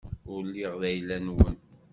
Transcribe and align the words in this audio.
Ur 0.31 0.41
lliɣ 0.47 0.73
d 0.81 0.83
ayla-nwen. 0.89 1.55